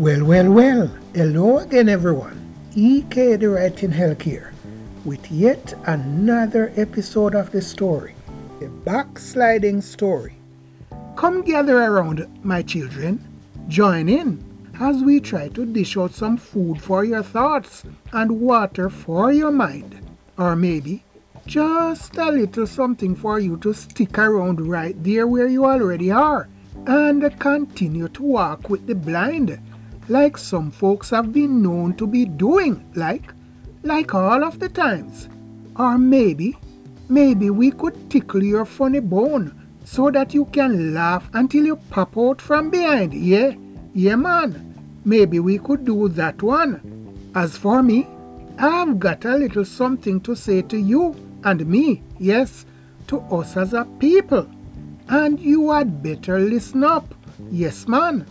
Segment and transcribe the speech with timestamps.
[0.00, 0.90] Well, well, well.
[1.12, 2.54] Hello again, everyone.
[2.74, 4.54] EK the Writing Elk here
[5.04, 8.14] with yet another episode of the story,
[8.60, 10.36] the backsliding story.
[11.16, 13.22] Come gather around, my children.
[13.68, 14.42] Join in
[14.80, 19.50] as we try to dish out some food for your thoughts and water for your
[19.52, 20.00] mind.
[20.38, 21.04] Or maybe
[21.44, 26.48] just a little something for you to stick around right there where you already are
[26.86, 29.60] and continue to walk with the blind
[30.10, 33.32] like some folks have been known to be doing, like,
[33.84, 35.28] like all of the times.
[35.76, 36.58] Or maybe,
[37.08, 42.18] maybe we could tickle your funny bone so that you can laugh until you pop
[42.18, 43.14] out from behind.
[43.14, 43.54] Yeah,
[43.94, 44.66] yeah, man.
[45.04, 47.30] Maybe we could do that one.
[47.36, 48.08] As for me,
[48.58, 52.66] I've got a little something to say to you and me, yes,
[53.06, 54.50] to us as a people.
[55.08, 57.14] And you had better listen up.
[57.50, 58.26] Yes, man.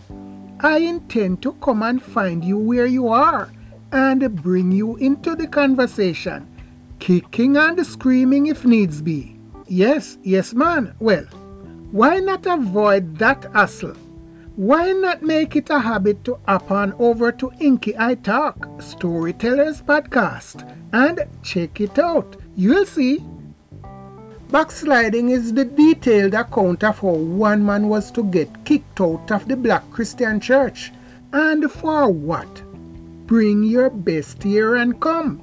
[0.62, 3.50] I intend to come and find you where you are
[3.92, 6.46] and bring you into the conversation,
[6.98, 9.38] kicking and screaming if needs be.
[9.68, 10.94] Yes, yes, man.
[10.98, 11.24] Well,
[11.92, 13.96] why not avoid that hassle?
[14.56, 19.80] Why not make it a habit to hop on over to Inky I Talk, Storytellers
[19.80, 22.36] Podcast, and check it out?
[22.54, 23.24] You'll see
[24.50, 29.46] Backsliding is the detailed account of how one man was to get kicked out of
[29.46, 30.90] the black Christian church.
[31.32, 32.60] And for what?
[33.28, 35.40] Bring your best here and come.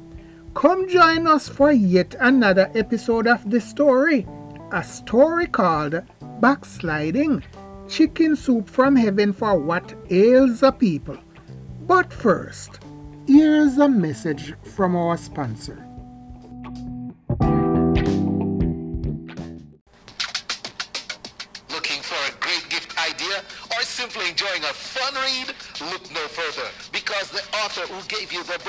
[0.55, 4.27] Come join us for yet another episode of the story.
[4.73, 6.01] A story called
[6.41, 7.43] Backsliding
[7.87, 11.17] Chicken Soup from Heaven for What Ails a People.
[11.83, 12.79] But first,
[13.25, 15.86] here's a message from our sponsor.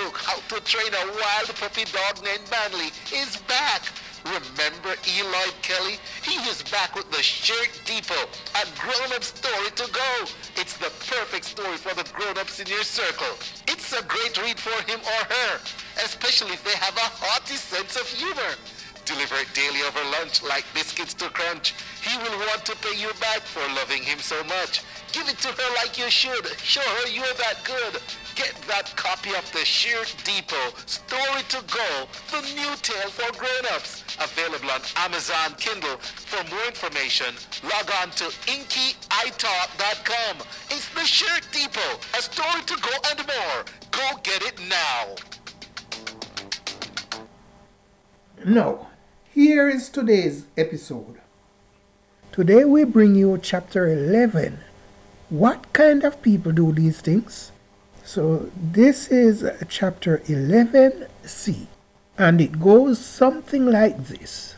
[0.05, 3.83] Book, How to Train a Wild Puppy Dog Named Manly, is back.
[4.25, 5.99] Remember Eloy Kelly?
[6.23, 10.11] He is back with the Shirt Depot, a grown-up story to go.
[10.57, 13.35] It's the perfect story for the grown-ups in your circle.
[13.67, 15.61] It's a great read for him or her,
[16.05, 18.55] especially if they have a hearty sense of humor.
[19.05, 21.75] Deliver it daily over lunch like biscuits to crunch.
[22.05, 24.83] He will want to pay you back for loving him so much.
[25.13, 26.47] Give it to her like you should.
[26.61, 28.03] Show her you're that good.
[28.39, 34.05] Get that copy of the Shirt Depot Story to Go, the new tale for grown-ups.
[34.21, 35.97] Available on Amazon Kindle.
[35.99, 37.35] For more information,
[37.65, 40.37] log on to inkytalk.com.
[40.71, 43.65] It's the Shirt Depot, a story to go and more.
[43.91, 45.17] Go get it now.
[48.45, 48.87] Now,
[49.35, 51.21] here is today's episode.
[52.31, 54.61] Today we bring you chapter 11
[55.29, 57.53] what kind of people do these things?
[58.09, 61.67] So this is chapter 11c
[62.17, 64.57] and it goes something like this.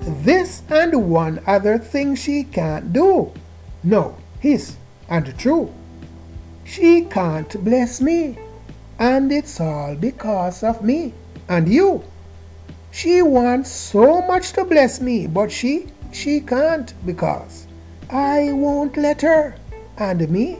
[0.00, 3.30] This and one other thing she can't do.
[3.82, 4.78] No, his
[5.10, 5.74] and true.
[6.64, 8.38] She can't bless me.
[8.98, 11.12] And it's all because of me
[11.50, 12.02] and you.
[12.90, 17.66] She wants so much to bless me, but she, she can't because
[18.10, 19.56] I won't let her.
[19.96, 20.58] And me,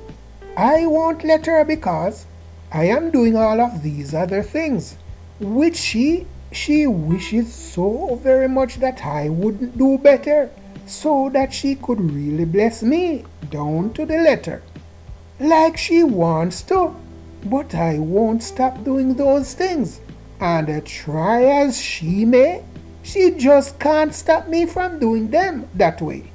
[0.57, 2.27] I won't let her because
[2.73, 4.97] I am doing all of these other things,
[5.41, 10.51] which she, she wishes so very much that I wouldn't do better,
[10.87, 14.63] so that she could really bless me down to the letter.
[15.41, 16.95] Like she wants to,
[17.45, 20.01] but I won't stop doing those things
[20.41, 22.65] and try as she may,
[23.05, 26.33] she just can't stop me from doing them that way.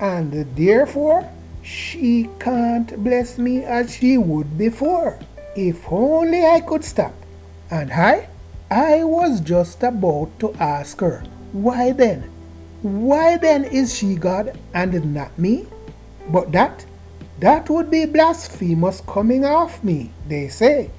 [0.00, 1.30] And therefore,
[1.62, 5.18] she can't bless me as she would before.
[5.54, 7.12] If only I could stop.
[7.70, 8.28] And I,
[8.70, 12.30] I was just about to ask her, why then?
[12.82, 15.66] Why then is she God and not me?
[16.28, 16.86] But that,
[17.40, 20.90] that would be blasphemous coming off me, they say.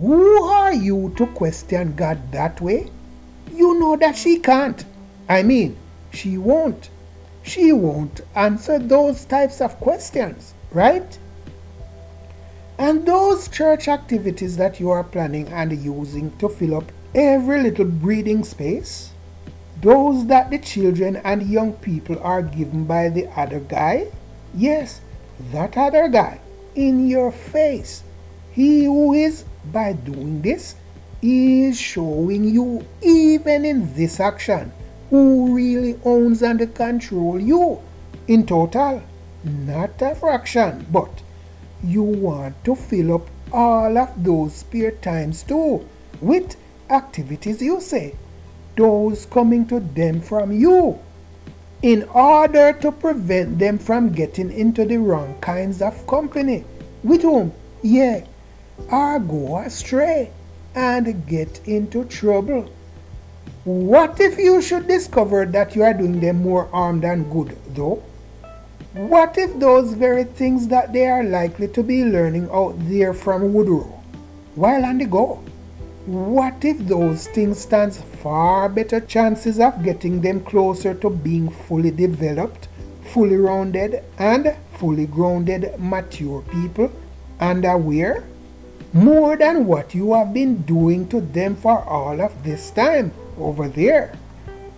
[0.00, 2.90] Who are you to question God that way?
[3.82, 4.84] Know that she can't.
[5.28, 5.76] I mean,
[6.12, 6.88] she won't.
[7.42, 11.18] She won't answer those types of questions, right?
[12.78, 17.86] And those church activities that you are planning and using to fill up every little
[17.86, 19.10] breathing space,
[19.80, 24.06] those that the children and young people are given by the other guy,
[24.54, 25.00] yes,
[25.50, 26.40] that other guy
[26.76, 28.04] in your face,
[28.52, 30.76] he who is by doing this,
[31.22, 34.72] is showing you, even in this action,
[35.08, 37.80] who really owns and control you
[38.26, 39.02] in total,
[39.44, 41.22] not a fraction, but
[41.84, 45.86] you want to fill up all of those spare times too
[46.20, 46.56] with
[46.90, 48.16] activities you say,
[48.76, 50.98] those coming to them from you,
[51.82, 56.64] in order to prevent them from getting into the wrong kinds of company.
[57.02, 57.52] With whom?
[57.82, 58.24] Yeah,
[58.90, 60.30] or go astray
[60.74, 62.70] and get into trouble.
[63.64, 68.02] What if you should discover that you are doing them more harm than good, though?
[68.94, 73.54] What if those very things that they are likely to be learning out there from
[73.54, 74.02] Woodrow
[74.54, 75.42] while on the go?
[76.06, 81.92] What if those things stands far better chances of getting them closer to being fully
[81.92, 82.68] developed,
[83.12, 86.90] fully rounded, and fully grounded mature people
[87.38, 88.24] and aware?
[88.92, 93.66] More than what you have been doing to them for all of this time over
[93.66, 94.12] there.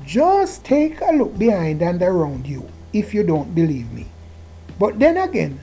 [0.06, 4.06] Just take a look behind and around you if you don't believe me.
[4.78, 5.58] But then again,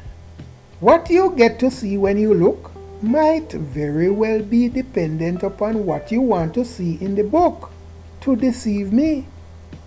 [0.81, 2.71] what you get to see when you look
[3.01, 7.71] might very well be dependent upon what you want to see in the book
[8.21, 9.27] to deceive me.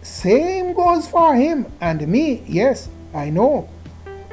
[0.01, 3.69] Same goes for him and me, yes, I know.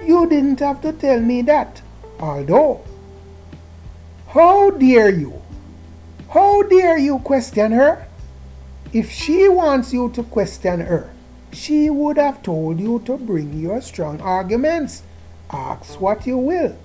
[0.06, 1.82] You didn't have to tell me that,
[2.20, 2.82] although.
[4.34, 5.42] How dare you?
[6.30, 8.08] How dare you question her?
[8.94, 11.12] If she wants you to question her,
[11.52, 15.04] she would have told you to bring your strong arguments.
[15.52, 16.78] Ask what you will.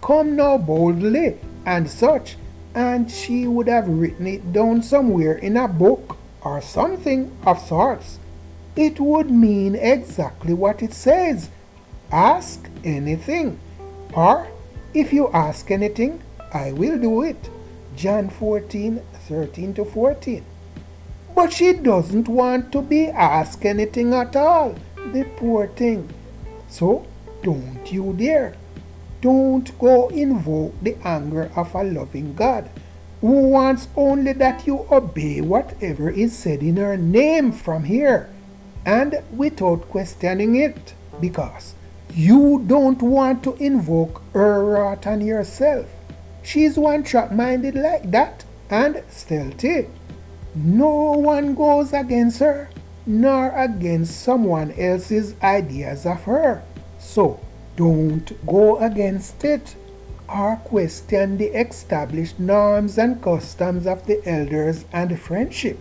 [0.00, 1.36] Come now boldly
[1.66, 2.36] and such,
[2.74, 8.18] and she would have written it down somewhere in a book or something of sorts.
[8.76, 11.50] It would mean exactly what it says.
[12.10, 13.60] Ask anything.
[14.14, 14.48] Or
[14.94, 17.50] if you ask anything, I will do it.
[17.96, 20.44] John 14, 13 to 14.
[21.34, 24.74] But she doesn't want to be asked anything at all,
[25.12, 26.08] the poor thing.
[26.68, 27.06] So
[27.42, 28.54] don't you dare.
[29.20, 32.70] Don't go invoke the anger of a loving God
[33.20, 38.30] who wants only that you obey whatever is said in her name from here
[38.86, 41.74] and without questioning it because
[42.14, 45.86] you don't want to invoke her wrath on yourself.
[46.42, 49.88] She's one track minded like that and stealthy.
[50.54, 52.70] No one goes against her,
[53.06, 56.62] nor against someone else's ideas of her.
[56.98, 57.40] So
[57.76, 59.76] don't go against it
[60.28, 65.78] or question the established norms and customs of the elders and friendship,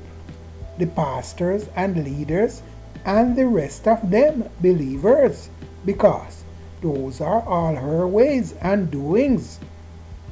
[0.77, 2.61] the pastors and leaders,
[3.03, 5.49] and the rest of them believers,
[5.85, 6.43] because
[6.81, 9.59] those are all her ways and doings.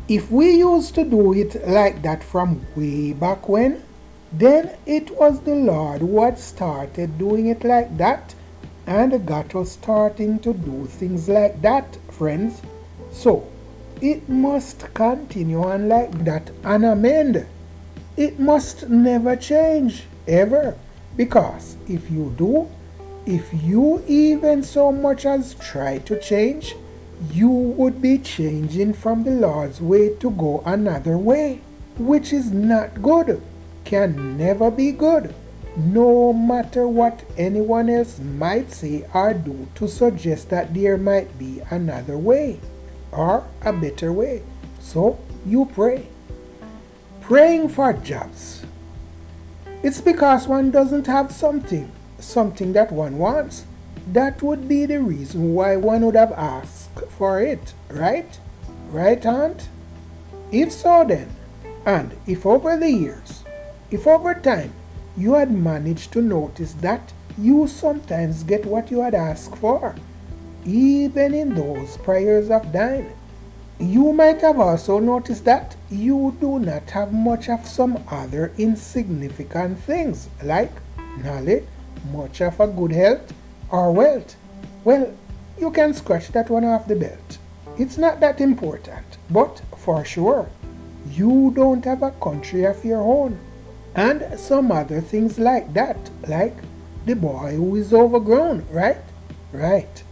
[0.08, 3.82] If we used to do it like that from way back when,
[4.32, 8.36] then it was the Lord who had started doing it like that
[8.86, 12.62] and got us starting to do things like that, friends.
[13.12, 13.48] So,
[14.00, 17.48] it must continue on like that and amend.
[18.16, 20.78] It must never change, ever.
[21.18, 22.70] Because if you do,
[23.26, 26.76] if you even so much as try to change,
[27.32, 31.62] you would be changing from the Lord's way to go another way,
[31.98, 33.42] which is not good
[33.86, 35.34] can never be good,
[35.78, 41.62] no matter what anyone else might say or do to suggest that there might be
[41.70, 42.60] another way
[43.12, 44.42] or a better way.
[44.80, 46.08] So you pray.
[47.22, 48.66] Praying for jobs.
[49.84, 53.66] It's because one doesn't have something, something that one wants.
[54.08, 58.40] That would be the reason why one would have asked for it, right?
[58.90, 59.70] Right, Aunt?
[60.52, 61.30] If so, then,
[61.86, 63.46] and if over the years
[63.92, 64.74] if over time
[65.16, 69.96] you had managed to notice that you sometimes get what you had asked for,
[70.66, 73.12] even in those prayers of thine,
[73.80, 79.78] you might have also noticed that you do not have much of some other insignificant
[79.80, 80.72] things like
[81.24, 81.66] knowledge,
[82.12, 83.34] much of a good health,
[83.76, 84.36] or wealth.
[84.84, 85.14] Well,
[85.60, 87.38] you can scratch that one off the belt.
[87.78, 90.50] It's not that important, but for sure,
[91.12, 93.38] you don't have a country of your own
[93.96, 96.56] and some other things like that, like
[97.06, 99.04] the boy who is overgrown, right?
[99.52, 100.04] Right.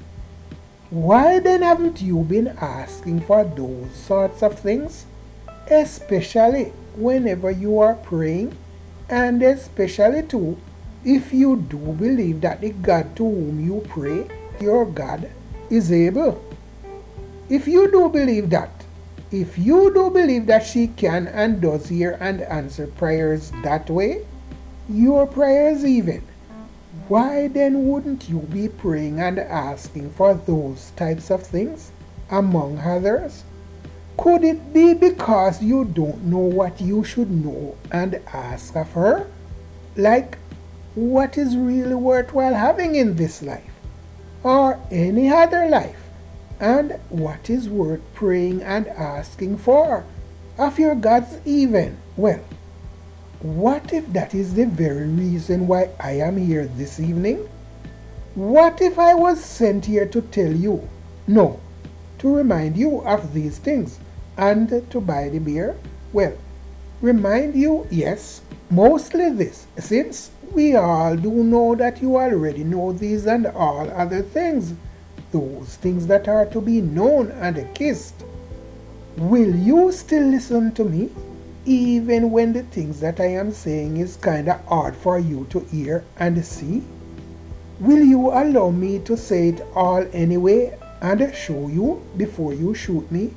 [0.89, 5.05] Why then haven't you been asking for those sorts of things?
[5.70, 6.65] Especially
[6.96, 8.55] whenever you are praying,
[9.10, 10.58] and especially too
[11.05, 14.27] if you do believe that the God to whom you pray,
[14.60, 15.29] your God,
[15.69, 16.43] is able.
[17.50, 18.86] If you do believe that,
[19.31, 24.25] if you do believe that she can and does hear and answer prayers that way,
[24.88, 26.24] your prayers even
[27.07, 31.91] why then wouldn't you be praying and asking for those types of things,
[32.29, 33.43] among others?
[34.15, 39.27] Could it be because you don't know what you should know and ask of her?
[39.98, 40.38] Like,
[40.95, 43.71] what is really worthwhile having in this life?
[44.43, 46.00] Or any other life?
[46.59, 50.05] And what is worth praying and asking for?
[50.57, 51.97] Of your gods even?
[52.15, 52.43] Well,
[53.41, 57.50] what if that is the very reason why I am here this evening?
[58.35, 60.88] What if I was sent here to tell you,
[61.27, 61.59] no,
[62.19, 64.00] to remind you of these things
[64.38, 65.75] and to buy the beer?
[66.13, 66.38] Well,
[67.03, 68.41] remind you, yes,
[68.72, 74.24] mostly this, since we all do know that you already know these and all other
[74.24, 74.74] things,
[75.31, 78.25] those things that are to be known and kissed.
[79.17, 81.12] Will you still listen to me?
[81.65, 85.62] even when the things that I am saying is kind of hard for you to
[85.62, 86.83] hear and see?
[87.79, 93.10] Will you allow me to say it all anyway and show you before you shoot
[93.12, 93.33] me?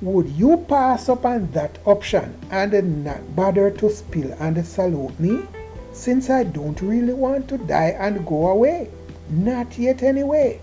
[0.00, 5.42] Would you pass up on that option and not bother to spill and salute me?
[5.92, 8.90] Since I don't really want to die and go away.
[9.30, 10.60] Not yet anyway.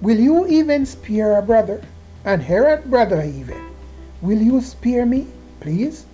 [0.00, 1.82] Will you even spare a brother?
[2.24, 3.70] And Herod brother even?
[4.20, 5.26] Will you spare me,
[5.60, 6.04] please?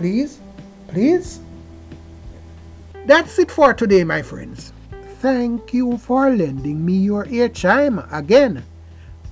[0.00, 0.40] please?
[0.88, 1.40] Please?
[3.04, 4.72] That's it for today, my friends.
[5.20, 8.64] Thank you for lending me your ear chime again.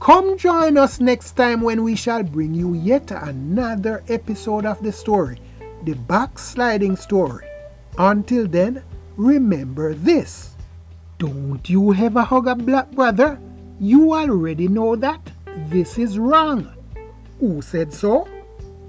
[0.01, 4.93] Come join us next time when we shall bring you yet another episode of the
[4.93, 5.41] story,
[5.85, 7.47] the backsliding story.
[7.99, 8.83] Until then,
[9.17, 10.55] remember this.
[11.19, 13.41] Don't you ever hug a black brother?
[13.81, 15.21] You already know that.
[15.67, 16.73] This is wrong.
[17.41, 18.29] Who said so?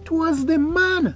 [0.05, 1.15] Twas the man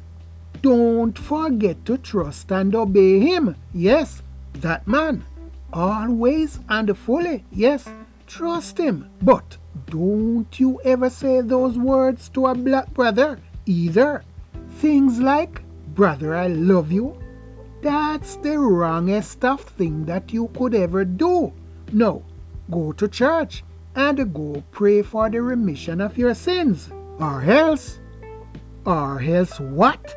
[0.64, 3.56] don't forget to trust and obey him.
[3.74, 4.24] Yes,
[4.54, 5.26] that man.
[5.74, 7.44] Always and fully.
[7.52, 7.86] Yes,
[8.28, 9.10] trust him.
[9.22, 14.24] But don't you ever say those words to a black brother either.
[14.78, 15.62] Things like,
[15.96, 17.18] Brother, I love you.
[17.82, 21.54] That's the wrongest of thing that you could ever do.
[21.92, 22.24] No,
[22.72, 23.64] go to church
[23.96, 26.90] and go pray for the remission of your sins.
[27.20, 28.00] Or else,
[28.86, 30.16] or else what?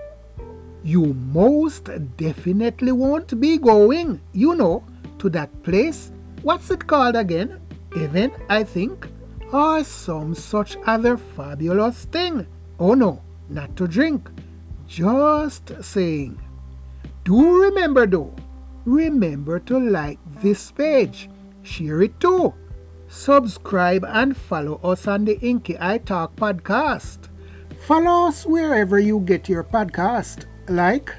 [0.87, 4.85] you most definitely won't be going, you know,
[5.19, 6.13] to that place.
[6.43, 7.61] What's it called again?
[7.93, 9.09] Heaven, I think,
[9.53, 12.47] or some such other fabulous thing.
[12.79, 14.31] Oh no, not to drink.
[14.87, 16.41] Just saying.
[17.25, 18.35] Do remember though,
[18.85, 21.29] remember to like this page,
[21.63, 22.55] share it too.
[23.09, 27.29] Subscribe and follow us on the Inky I Talk podcast.
[27.87, 31.15] Follow us wherever you get your podcast like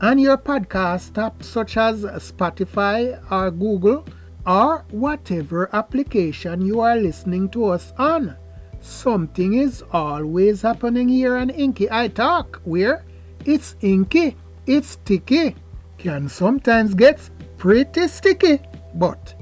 [0.00, 4.04] on your podcast app such as Spotify or Google
[4.46, 8.36] or whatever application you are listening to us on.
[8.80, 13.04] Something is always happening here on Inky I Talk, where
[13.44, 15.54] it's inky, it's sticky,
[15.98, 18.60] can sometimes get pretty sticky.
[18.94, 19.34] But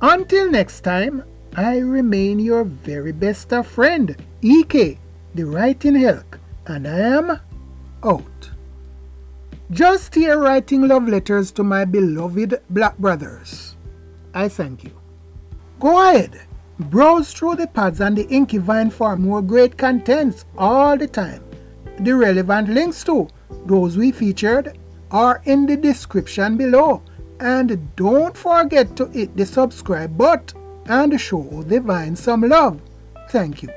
[0.00, 1.24] until next time,
[1.56, 4.98] I remain your very best friend, EK,
[5.34, 7.40] the writing elk, and I am
[8.04, 8.50] out.
[9.70, 13.73] Just here writing love letters to my beloved black brothers.
[14.34, 14.90] I thank you.
[15.80, 16.40] Go ahead,
[16.78, 21.42] browse through the pads and the Inky Vine for more great contents all the time.
[22.00, 23.28] The relevant links to
[23.66, 24.76] those we featured
[25.10, 27.02] are in the description below.
[27.40, 32.80] And don't forget to hit the subscribe button and show the Vine some love.
[33.30, 33.70] Thank you.